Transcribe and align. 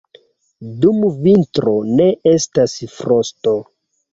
Dum 0.85 1.03
vintro 1.27 1.75
ne 1.99 2.09
estas 2.33 2.77
frosto. 2.95 3.55